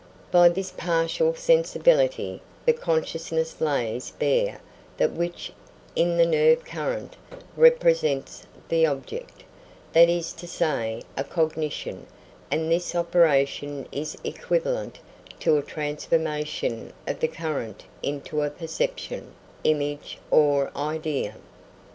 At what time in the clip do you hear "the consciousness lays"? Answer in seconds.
2.65-4.09